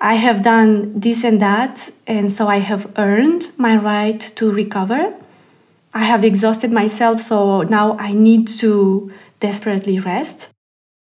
I 0.00 0.14
have 0.14 0.42
done 0.42 0.98
this 0.98 1.24
and 1.24 1.42
that, 1.42 1.90
and 2.06 2.30
so 2.30 2.46
I 2.46 2.58
have 2.58 2.92
earned 2.96 3.50
my 3.56 3.76
right 3.76 4.20
to 4.36 4.52
recover. 4.52 5.12
I 5.92 6.04
have 6.04 6.24
exhausted 6.24 6.70
myself, 6.70 7.20
so 7.20 7.62
now 7.62 7.96
I 7.98 8.12
need 8.12 8.46
to 8.62 9.12
desperately 9.40 9.98
rest. 9.98 10.48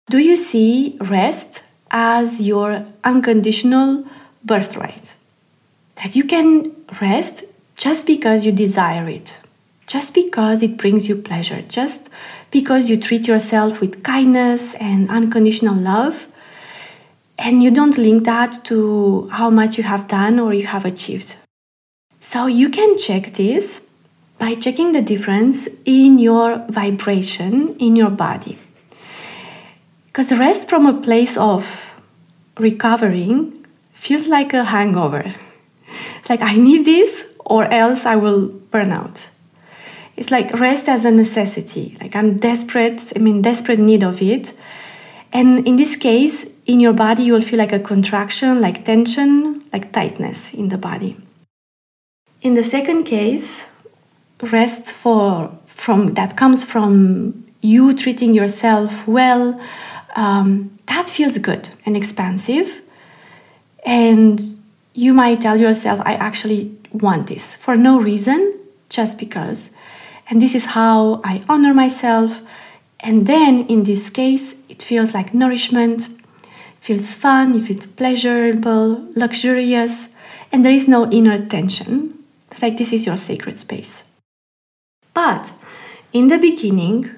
Do 0.09 0.19
you 0.19 0.37
see 0.37 0.97
rest 1.01 1.63
as 1.91 2.41
your 2.41 2.87
unconditional 3.03 4.07
birthright? 4.45 5.15
That 5.97 6.15
you 6.15 6.25
can 6.25 6.73
rest 7.01 7.43
just 7.75 8.07
because 8.07 8.47
you 8.47 8.53
desire 8.53 9.09
it, 9.09 9.37
just 9.89 10.15
because 10.15 10.63
it 10.63 10.77
brings 10.77 11.09
you 11.09 11.17
pleasure, 11.17 11.63
just 11.63 12.09
because 12.53 12.89
you 12.89 12.97
treat 12.97 13.27
yourself 13.27 13.81
with 13.81 14.05
kindness 14.05 14.75
and 14.77 15.11
unconditional 15.11 15.75
love 15.75 16.29
and 17.39 17.63
you 17.63 17.71
don't 17.71 17.99
link 17.99 18.25
that 18.25 18.65
to 18.65 19.29
how 19.29 19.51
much 19.51 19.77
you 19.77 19.85
have 19.85 20.09
done 20.09 20.39
or 20.39 20.55
you 20.55 20.67
have 20.67 20.85
achieved. 20.85 21.37
So 22.21 22.47
you 22.47 22.71
can 22.71 22.97
check 22.97 23.35
this 23.35 23.87
by 24.39 24.55
checking 24.55 24.93
the 24.93 25.03
difference 25.03 25.69
in 25.85 26.19
your 26.19 26.65
vibration 26.69 27.77
in 27.77 27.97
your 27.97 28.11
body. 28.11 28.59
Because 30.07 30.33
rest 30.33 30.69
from 30.69 30.87
a 30.87 31.01
place 31.01 31.37
of 31.37 31.95
recovering 32.59 33.67
feels 33.93 34.29
like 34.29 34.53
a 34.55 34.65
hangover. 34.65 35.35
It's 36.19 36.31
like 36.31 36.43
I 36.43 36.57
need 36.57 36.85
this 36.85 37.25
or 37.45 37.65
else 37.67 38.07
I 38.07 38.17
will 38.17 38.49
burn 38.49 38.93
out. 38.93 39.29
It's 40.17 40.31
like 40.31 40.53
rest 40.59 40.89
as 40.89 41.05
a 41.05 41.11
necessity. 41.11 41.97
Like 42.01 42.17
I'm 42.17 42.37
desperate, 42.37 43.13
I'm 43.15 43.27
in 43.27 43.43
desperate 43.43 43.79
need 43.79 44.03
of 44.03 44.23
it. 44.23 44.53
And 45.33 45.67
in 45.69 45.77
this 45.77 45.97
case, 45.97 46.51
in 46.67 46.81
your 46.81 46.93
body, 46.93 47.23
you 47.23 47.33
will 47.33 47.41
feel 47.41 47.59
like 47.59 47.73
a 47.73 47.79
contraction, 47.79 48.61
like 48.61 48.85
tension, 48.85 49.63
like 49.73 49.93
tightness 49.93 50.53
in 50.53 50.69
the 50.69 50.79
body. 50.79 51.17
In 52.43 52.55
the 52.55 52.65
second 52.65 53.05
case, 53.05 53.69
rest 54.43 54.91
for 54.91 55.57
from 55.65 56.15
that 56.15 56.37
comes 56.37 56.65
from 56.65 57.45
you 57.61 57.95
treating 57.95 58.35
yourself 58.35 59.09
well. 59.09 59.61
Um, 60.17 60.77
that 60.87 61.09
feels 61.09 61.39
good 61.39 61.71
and 61.85 61.97
expansive, 61.97 62.83
and 63.85 64.41
you 64.95 65.15
might 65.15 65.41
tell 65.41 65.57
yourself, 65.57 66.01
"I 66.05 66.15
actually 66.15 66.73
want 66.93 67.27
this 67.27 67.55
for 67.55 67.77
no 67.77 68.01
reason, 68.01 68.55
just 68.89 69.19
because." 69.19 69.71
And 70.29 70.43
this 70.43 70.55
is 70.55 70.67
how 70.67 71.21
I 71.25 71.43
honor 71.49 71.73
myself. 71.73 72.41
And 73.01 73.27
then 73.27 73.67
in 73.69 73.85
this 73.85 74.11
case, 74.11 74.57
it 74.69 74.83
feels 74.83 75.15
like 75.15 75.33
nourishment, 75.33 76.09
feels 76.87 77.13
fun, 77.13 77.53
if 77.57 77.69
it's 77.69 77.85
pleasurable, 77.85 79.09
luxurious, 79.17 80.11
and 80.53 80.65
there 80.65 80.71
is 80.71 80.87
no 80.87 81.11
inner 81.11 81.37
tension. 81.45 82.15
It's 82.49 82.63
like 82.63 82.79
this 82.79 82.93
is 82.93 83.05
your 83.05 83.17
sacred 83.17 83.59
space. 83.59 84.05
But 85.13 85.53
in 86.13 86.29
the 86.29 86.39
beginning, 86.39 87.11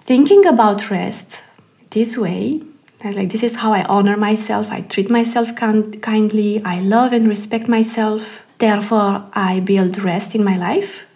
thinking 0.00 0.44
about 0.46 0.90
rest 0.90 1.42
this 1.90 2.18
way, 2.18 2.62
like 3.04 3.30
this 3.30 3.44
is 3.44 3.54
how 3.62 3.72
I 3.72 3.84
honor 3.84 4.16
myself, 4.16 4.68
I 4.72 4.80
treat 4.80 5.08
myself 5.08 5.54
kindly, 5.54 6.60
I 6.64 6.80
love 6.80 7.12
and 7.12 7.28
respect 7.28 7.68
myself, 7.68 8.44
therefore 8.58 9.30
I 9.32 9.60
build 9.60 10.02
rest 10.02 10.34
in 10.34 10.42
my 10.42 10.56
life, 10.56 11.06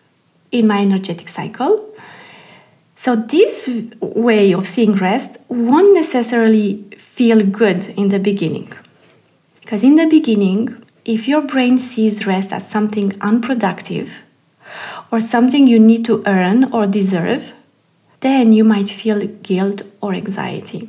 in 0.52 0.68
my 0.68 0.82
energetic 0.82 1.28
cycle. 1.28 1.92
So, 2.98 3.14
this 3.14 3.68
way 4.00 4.52
of 4.52 4.66
seeing 4.66 4.94
rest 4.94 5.36
won't 5.48 5.94
necessarily 5.94 6.82
feel 6.96 7.44
good 7.44 7.86
in 7.90 8.08
the 8.08 8.18
beginning. 8.18 8.72
Because 9.60 9.84
in 9.84 9.96
the 9.96 10.06
beginning, 10.06 10.82
if 11.04 11.28
your 11.28 11.42
brain 11.42 11.78
sees 11.78 12.26
rest 12.26 12.52
as 12.52 12.68
something 12.68 13.12
unproductive 13.20 14.22
or 15.12 15.20
something 15.20 15.66
you 15.66 15.78
need 15.78 16.04
to 16.06 16.22
earn 16.26 16.72
or 16.72 16.86
deserve, 16.86 17.52
then 18.20 18.52
you 18.52 18.64
might 18.64 18.88
feel 18.88 19.20
guilt 19.42 19.82
or 20.00 20.14
anxiety. 20.14 20.88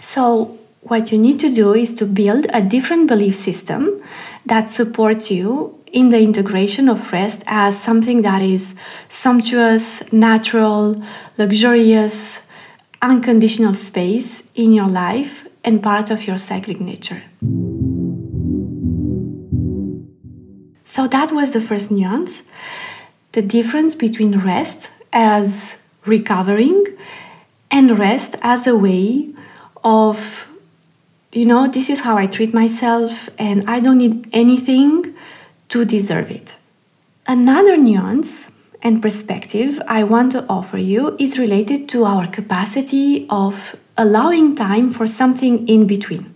So, 0.00 0.58
what 0.80 1.12
you 1.12 1.18
need 1.18 1.38
to 1.40 1.52
do 1.52 1.74
is 1.74 1.94
to 1.94 2.06
build 2.06 2.46
a 2.52 2.62
different 2.62 3.06
belief 3.06 3.34
system 3.34 4.02
that 4.46 4.70
supports 4.70 5.30
you 5.30 5.78
in 5.92 6.08
the 6.08 6.20
integration 6.22 6.88
of 6.88 7.12
rest 7.12 7.42
as 7.46 7.80
something 7.80 8.22
that 8.22 8.42
is 8.42 8.74
sumptuous, 9.08 10.02
natural, 10.12 11.02
luxurious, 11.36 12.42
unconditional 13.02 13.74
space 13.74 14.44
in 14.54 14.72
your 14.72 14.88
life 14.88 15.46
and 15.64 15.82
part 15.82 16.10
of 16.10 16.26
your 16.26 16.38
cyclic 16.38 16.80
nature. 16.80 17.22
So 20.84 21.06
that 21.06 21.30
was 21.32 21.52
the 21.52 21.60
first 21.60 21.90
nuance 21.90 22.42
the 23.32 23.42
difference 23.42 23.94
between 23.94 24.40
rest 24.40 24.90
as 25.12 25.80
recovering 26.04 26.84
and 27.70 27.96
rest 27.98 28.34
as 28.42 28.66
a 28.66 28.76
way 28.76 29.28
of, 29.84 30.49
you 31.32 31.46
know, 31.46 31.68
this 31.68 31.88
is 31.88 32.00
how 32.00 32.16
I 32.16 32.26
treat 32.26 32.52
myself 32.52 33.28
and 33.38 33.68
I 33.68 33.80
don't 33.80 33.98
need 33.98 34.28
anything 34.32 35.14
to 35.68 35.84
deserve 35.84 36.30
it. 36.30 36.56
Another 37.26 37.76
nuance 37.76 38.50
and 38.82 39.00
perspective 39.00 39.80
I 39.86 40.02
want 40.02 40.32
to 40.32 40.44
offer 40.48 40.78
you 40.78 41.16
is 41.18 41.38
related 41.38 41.88
to 41.90 42.04
our 42.04 42.26
capacity 42.26 43.26
of 43.30 43.76
allowing 43.96 44.56
time 44.56 44.90
for 44.90 45.06
something 45.06 45.68
in 45.68 45.86
between. 45.86 46.34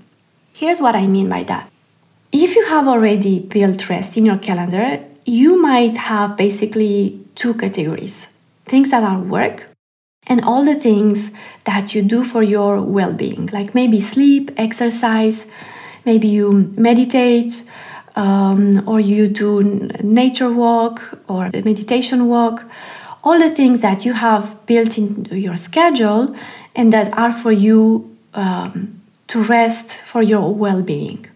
Here's 0.53 0.81
what 0.81 0.95
I 0.95 1.07
mean 1.07 1.29
by 1.29 1.43
that. 1.45 1.71
If 2.31 2.55
you 2.55 2.65
have 2.67 2.87
already 2.87 3.41
built 3.41 3.89
rest 3.89 4.17
in 4.17 4.25
your 4.27 4.39
calendar, 4.39 5.05
you 5.25 5.61
might 5.61 5.97
have 5.97 6.37
basically 6.37 7.21
two 7.35 7.55
categories 7.55 8.29
things 8.65 8.91
that 8.91 9.03
are 9.03 9.19
work 9.21 9.74
and 10.27 10.43
all 10.45 10.65
the 10.65 10.75
things 10.75 11.31
that 11.65 11.95
you 11.95 12.03
do 12.03 12.25
for 12.25 12.43
your 12.43 12.81
well 12.81 13.13
being, 13.13 13.47
like 13.53 13.75
maybe 13.75 14.01
sleep, 14.01 14.51
exercise, 14.57 15.47
maybe 16.05 16.29
you 16.29 16.73
meditate, 16.77 17.65
um, 18.17 18.87
or 18.89 19.01
you 19.01 19.29
do 19.29 19.63
nature 20.03 20.53
walk 20.53 21.19
or 21.29 21.51
meditation 21.53 22.27
walk, 22.27 22.65
all 23.23 23.39
the 23.39 23.51
things 23.51 23.81
that 23.81 24.05
you 24.05 24.13
have 24.13 24.65
built 24.67 24.97
into 24.99 25.39
your 25.39 25.57
schedule 25.57 26.35
and 26.75 26.93
that 26.93 27.17
are 27.17 27.33
for 27.33 27.53
you 27.53 28.17
um, 28.35 29.01
to 29.29 29.43
rest 29.43 29.95
for 29.95 30.23
your 30.23 30.55
well 30.55 30.83
being. 30.83 31.27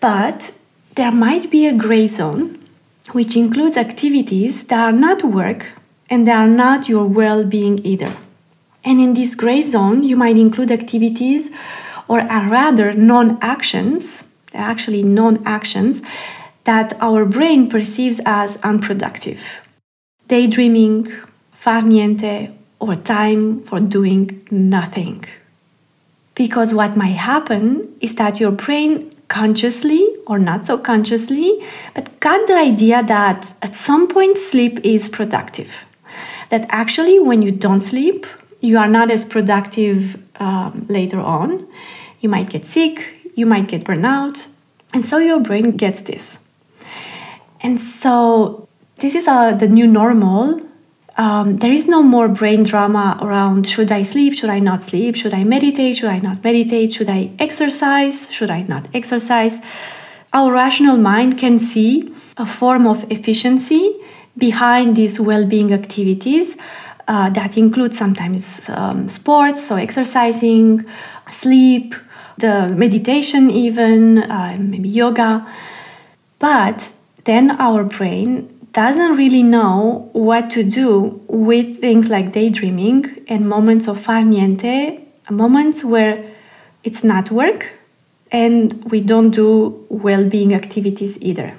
But 0.00 0.52
there 0.94 1.12
might 1.12 1.50
be 1.50 1.66
a 1.66 1.74
gray 1.74 2.06
zone, 2.06 2.60
which 3.12 3.36
includes 3.36 3.76
activities 3.76 4.64
that 4.64 4.80
are 4.80 4.92
not 4.92 5.22
work 5.22 5.72
and 6.10 6.26
they 6.26 6.32
are 6.32 6.48
not 6.48 6.88
your 6.88 7.06
well 7.06 7.44
being 7.44 7.78
either. 7.84 8.14
And 8.84 9.00
in 9.00 9.14
this 9.14 9.34
gray 9.34 9.62
zone, 9.62 10.02
you 10.02 10.16
might 10.16 10.36
include 10.36 10.70
activities 10.70 11.50
or 12.08 12.18
rather 12.18 12.92
non 12.92 13.38
actions 13.40 14.24
actually 14.54 15.02
non 15.02 15.42
actions 15.44 16.02
that 16.64 16.94
our 17.00 17.24
brain 17.24 17.68
perceives 17.68 18.20
as 18.24 18.56
unproductive. 18.62 19.60
Daydreaming, 20.28 21.06
far 21.52 21.82
niente, 21.82 22.54
or 22.80 22.94
time 22.94 23.60
for 23.60 23.78
doing 23.80 24.46
nothing. 24.50 25.24
Because 26.34 26.74
what 26.74 26.96
might 26.96 27.16
happen 27.16 27.94
is 28.00 28.14
that 28.16 28.40
your 28.40 28.50
brain 28.50 29.10
consciously 29.28 30.16
or 30.26 30.38
not 30.38 30.66
so 30.66 30.78
consciously, 30.78 31.62
but 31.94 32.18
got 32.20 32.46
the 32.46 32.54
idea 32.54 33.02
that 33.02 33.54
at 33.62 33.74
some 33.74 34.08
point 34.08 34.38
sleep 34.38 34.80
is 34.82 35.08
productive. 35.08 35.86
That 36.50 36.66
actually, 36.68 37.18
when 37.18 37.42
you 37.42 37.50
don't 37.50 37.80
sleep, 37.80 38.26
you 38.60 38.78
are 38.78 38.88
not 38.88 39.10
as 39.10 39.24
productive 39.24 40.16
um, 40.40 40.86
later 40.88 41.20
on. 41.20 41.66
You 42.20 42.28
might 42.28 42.48
get 42.50 42.64
sick, 42.64 43.30
you 43.34 43.46
might 43.46 43.68
get 43.68 43.84
burnout. 43.84 44.46
And 44.92 45.04
so 45.04 45.18
your 45.18 45.40
brain 45.40 45.76
gets 45.76 46.02
this. 46.02 46.38
And 47.60 47.80
so 47.80 48.68
this 49.00 49.14
is 49.14 49.26
uh, 49.26 49.52
the 49.54 49.68
new 49.68 49.86
normal. 49.86 50.60
Um, 51.16 51.58
there 51.58 51.72
is 51.72 51.86
no 51.86 52.02
more 52.02 52.28
brain 52.28 52.62
drama 52.62 53.18
around 53.20 53.68
should 53.68 53.92
I 53.92 54.02
sleep, 54.02 54.34
should 54.34 54.50
I 54.50 54.58
not 54.58 54.82
sleep, 54.82 55.14
should 55.16 55.34
I 55.34 55.44
meditate, 55.44 55.96
should 55.96 56.10
I 56.10 56.18
not 56.18 56.42
meditate, 56.42 56.92
should 56.92 57.08
I 57.08 57.30
exercise, 57.38 58.32
should 58.32 58.50
I 58.50 58.62
not 58.62 58.88
exercise. 58.94 59.60
Our 60.32 60.52
rational 60.52 60.96
mind 60.96 61.38
can 61.38 61.58
see 61.58 62.12
a 62.36 62.44
form 62.46 62.86
of 62.86 63.10
efficiency 63.12 63.94
behind 64.36 64.96
these 64.96 65.20
well 65.20 65.46
being 65.46 65.72
activities 65.72 66.56
uh, 67.08 67.30
that 67.30 67.56
include 67.56 67.94
sometimes 67.94 68.68
um, 68.70 69.08
sports, 69.08 69.62
so 69.64 69.76
exercising, 69.76 70.84
sleep, 71.30 71.94
the 72.38 72.74
meditation, 72.76 73.50
even 73.50 74.18
uh, 74.18 74.56
maybe 74.58 74.88
yoga. 74.88 75.46
But 76.38 76.92
then 77.24 77.52
our 77.60 77.84
brain 77.84 78.50
doesn't 78.72 79.16
really 79.16 79.42
know 79.42 80.10
what 80.12 80.50
to 80.50 80.64
do 80.64 81.22
with 81.28 81.78
things 81.78 82.10
like 82.10 82.32
daydreaming 82.32 83.24
and 83.28 83.48
moments 83.48 83.86
of 83.86 84.00
far 84.00 84.22
niente, 84.22 85.00
moments 85.30 85.84
where 85.84 86.32
it's 86.82 87.04
not 87.04 87.30
work 87.30 87.72
and 88.32 88.84
we 88.90 89.00
don't 89.00 89.30
do 89.30 89.86
well 89.88 90.28
being 90.28 90.54
activities 90.54 91.16
either. 91.22 91.54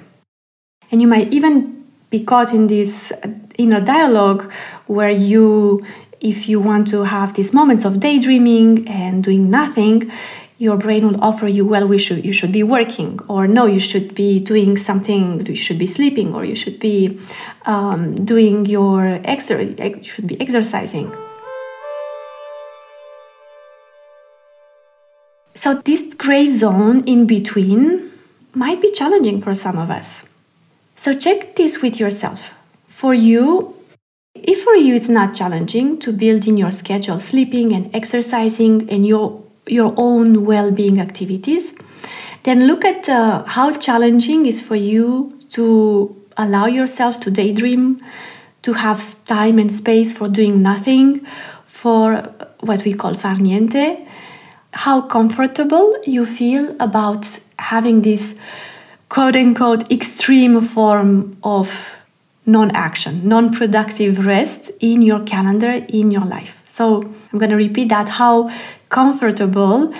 And 0.90 1.00
you 1.00 1.08
might 1.08 1.32
even 1.32 1.75
be 2.18 2.24
caught 2.24 2.52
in 2.52 2.66
this 2.66 3.12
inner 3.58 3.80
dialogue 3.80 4.50
where 4.86 5.10
you, 5.10 5.84
if 6.20 6.48
you 6.48 6.58
want 6.60 6.86
to 6.88 7.04
have 7.04 7.34
these 7.34 7.52
moments 7.52 7.84
of 7.84 8.00
daydreaming 8.00 8.88
and 8.88 9.22
doing 9.22 9.50
nothing, 9.50 10.10
your 10.58 10.78
brain 10.78 11.06
will 11.06 11.22
offer 11.22 11.46
you 11.46 11.66
well 11.66 11.86
we 11.86 11.98
should 11.98 12.24
you 12.24 12.32
should 12.32 12.50
be 12.60 12.62
working 12.62 13.20
or 13.28 13.46
no 13.46 13.66
you 13.66 13.78
should 13.78 14.14
be 14.14 14.40
doing 14.40 14.74
something 14.74 15.44
you 15.44 15.54
should 15.54 15.78
be 15.78 15.86
sleeping 15.86 16.32
or 16.34 16.46
you 16.46 16.54
should 16.54 16.80
be 16.80 17.20
um, 17.66 18.14
doing 18.14 18.64
your 18.64 19.20
exercise 19.24 19.78
you 19.78 20.02
should 20.02 20.26
be 20.26 20.40
exercising. 20.40 21.08
So 25.54 25.74
this 25.74 26.14
gray 26.14 26.46
zone 26.46 27.04
in 27.04 27.26
between 27.26 28.10
might 28.54 28.80
be 28.80 28.90
challenging 28.92 29.42
for 29.42 29.54
some 29.54 29.76
of 29.76 29.90
us 29.90 30.24
so 30.96 31.14
check 31.14 31.54
this 31.54 31.82
with 31.82 32.00
yourself. 32.00 32.52
For 32.88 33.14
you 33.14 33.74
if 34.34 34.62
for 34.62 34.74
you 34.74 34.94
it's 34.94 35.08
not 35.08 35.34
challenging 35.34 35.98
to 36.00 36.12
build 36.12 36.46
in 36.46 36.56
your 36.56 36.70
schedule 36.70 37.18
sleeping 37.18 37.72
and 37.72 37.94
exercising 37.94 38.88
and 38.90 39.06
your 39.06 39.42
your 39.66 39.94
own 39.96 40.44
well 40.44 40.70
being 40.70 41.00
activities, 41.00 41.74
then 42.44 42.66
look 42.66 42.84
at 42.84 43.08
uh, 43.08 43.44
how 43.44 43.72
challenging 43.72 44.46
is 44.46 44.60
for 44.60 44.76
you 44.76 45.38
to 45.50 46.14
allow 46.36 46.66
yourself 46.66 47.18
to 47.20 47.30
daydream, 47.30 48.00
to 48.62 48.74
have 48.74 49.24
time 49.24 49.58
and 49.58 49.72
space 49.72 50.12
for 50.12 50.28
doing 50.28 50.62
nothing, 50.62 51.26
for 51.66 52.22
what 52.60 52.84
we 52.84 52.92
call 52.94 53.14
far 53.14 53.36
niente, 53.36 54.06
how 54.72 55.00
comfortable 55.00 55.96
you 56.04 56.24
feel 56.24 56.74
about 56.80 57.40
having 57.58 58.02
this 58.02 58.36
quote 59.08 59.36
unquote 59.36 59.90
extreme 59.90 60.60
form 60.60 61.36
of 61.42 61.96
non 62.44 62.70
action, 62.74 63.26
non 63.28 63.50
productive 63.50 64.24
rest 64.26 64.70
in 64.80 65.02
your 65.02 65.20
calendar, 65.24 65.84
in 65.88 66.10
your 66.10 66.24
life. 66.24 66.60
So 66.64 67.02
I'm 67.02 67.38
going 67.38 67.50
to 67.50 67.56
repeat 67.56 67.88
that 67.88 68.08
how 68.08 68.50
comfortable 68.88 69.92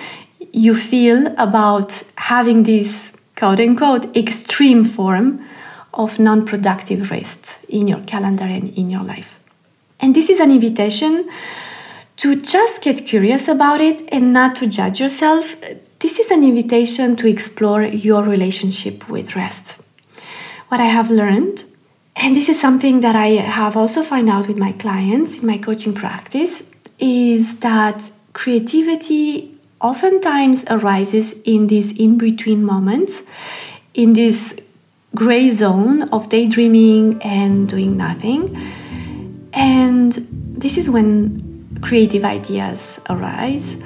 you 0.53 0.75
feel 0.75 1.35
about 1.39 2.03
having 2.17 2.63
this 2.63 3.17
quote 3.37 3.61
unquote 3.61 4.17
extreme 4.17 4.85
form 4.85 5.45
of 5.93 6.19
non 6.19 6.45
productive 6.45 7.11
rest 7.11 7.59
in 7.69 7.89
your 7.89 8.01
calendar 8.01 8.45
and 8.45 8.77
in 8.79 8.91
your 8.91 9.03
life. 9.03 9.39
And 9.99 10.15
this 10.15 10.29
is 10.29 10.41
an 10.41 10.51
invitation 10.51 11.29
to 12.17 12.41
just 12.41 12.83
get 12.83 13.05
curious 13.07 13.49
about 13.49 13.81
it 13.81 14.03
and 14.13 14.33
not 14.33 14.57
to 14.57 14.67
judge 14.67 15.01
yourself. 15.01 15.57
This 16.07 16.21
is 16.21 16.31
an 16.31 16.45
invitation 16.45 17.17
to 17.17 17.27
explore 17.27 17.83
your 17.83 18.23
relationship 18.23 19.09
with 19.09 19.35
rest. 19.35 19.77
What 20.69 20.79
I 20.81 20.85
have 20.85 21.11
learned, 21.11 21.65
and 22.15 22.37
this 22.37 22.49
is 22.49 22.61
something 22.61 23.01
that 23.01 23.17
I 23.17 23.43
have 23.43 23.77
also 23.77 24.05
found 24.05 24.31
out 24.31 24.47
with 24.47 24.57
my 24.57 24.71
clients 24.71 25.39
in 25.41 25.49
my 25.49 25.59
coaching 25.59 25.95
practice, 25.95 26.63
is 27.01 27.59
that 27.59 28.13
creativity 28.35 29.59
oftentimes 29.81 30.65
arises 30.71 31.33
in 31.45 31.67
these 31.67 31.91
in 31.99 32.19
between 32.19 32.65
moments, 32.65 33.25
in 33.93 34.13
this 34.13 34.55
gray 35.17 35.51
zone 35.51 36.03
of 36.11 36.29
daydreaming 36.29 37.21
and 37.21 37.69
doing 37.69 37.97
nothing. 37.97 38.57
And 39.53 40.13
this 40.57 40.79
is 40.79 40.89
when 40.89 41.81
creative 41.83 42.25
ideas 42.25 43.01
arise. 43.11 43.77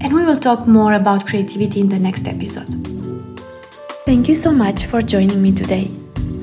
And 0.00 0.12
we 0.14 0.24
will 0.24 0.36
talk 0.36 0.66
more 0.66 0.94
about 0.94 1.26
creativity 1.26 1.80
in 1.80 1.88
the 1.88 1.98
next 1.98 2.26
episode. 2.26 2.68
Thank 4.04 4.28
you 4.28 4.34
so 4.34 4.52
much 4.52 4.86
for 4.86 5.02
joining 5.02 5.42
me 5.42 5.52
today. 5.52 5.90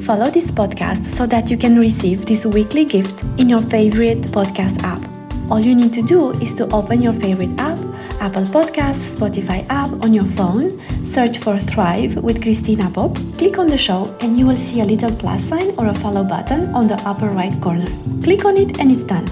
Follow 0.01 0.29
this 0.29 0.51
podcast 0.51 1.05
so 1.05 1.25
that 1.27 1.49
you 1.49 1.57
can 1.57 1.77
receive 1.79 2.25
this 2.25 2.45
weekly 2.45 2.83
gift 2.83 3.23
in 3.37 3.47
your 3.47 3.61
favorite 3.61 4.21
podcast 4.33 4.83
app. 4.83 5.01
All 5.49 5.59
you 5.59 5.75
need 5.75 5.93
to 5.93 6.01
do 6.01 6.31
is 6.41 6.53
to 6.55 6.67
open 6.73 7.01
your 7.01 7.13
favorite 7.13 7.57
app, 7.59 7.79
Apple 8.19 8.43
Podcasts, 8.43 9.15
Spotify 9.15 9.65
app 9.69 9.91
on 10.03 10.13
your 10.13 10.25
phone, 10.25 10.79
search 11.05 11.37
for 11.37 11.57
Thrive 11.59 12.15
with 12.15 12.41
Christina 12.41 12.89
Pop, 12.89 13.15
click 13.37 13.57
on 13.59 13.67
the 13.67 13.77
show, 13.77 14.15
and 14.21 14.37
you 14.37 14.45
will 14.45 14.57
see 14.57 14.81
a 14.81 14.85
little 14.85 15.11
plus 15.15 15.43
sign 15.45 15.73
or 15.77 15.87
a 15.87 15.93
follow 15.93 16.23
button 16.23 16.73
on 16.73 16.87
the 16.87 16.95
upper 17.07 17.29
right 17.29 17.53
corner. 17.61 17.87
Click 18.23 18.45
on 18.45 18.57
it 18.57 18.79
and 18.79 18.91
it's 18.91 19.03
done. 19.03 19.27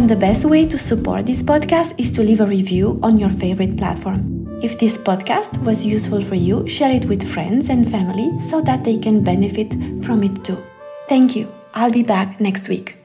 And 0.00 0.08
the 0.08 0.16
best 0.16 0.46
way 0.46 0.66
to 0.66 0.78
support 0.78 1.26
this 1.26 1.42
podcast 1.42 1.92
is 2.00 2.10
to 2.12 2.22
leave 2.22 2.40
a 2.40 2.46
review 2.46 2.98
on 3.02 3.18
your 3.18 3.28
favorite 3.28 3.76
platform. 3.76 4.48
If 4.62 4.78
this 4.78 4.96
podcast 4.96 5.62
was 5.62 5.84
useful 5.84 6.22
for 6.22 6.36
you, 6.36 6.66
share 6.66 6.90
it 6.90 7.04
with 7.04 7.30
friends 7.30 7.68
and 7.68 7.86
family 7.86 8.30
so 8.40 8.62
that 8.62 8.82
they 8.82 8.96
can 8.96 9.22
benefit 9.22 9.74
from 10.02 10.24
it 10.24 10.42
too. 10.42 10.56
Thank 11.06 11.36
you. 11.36 11.52
I'll 11.74 11.92
be 11.92 12.02
back 12.02 12.40
next 12.40 12.66
week. 12.70 12.99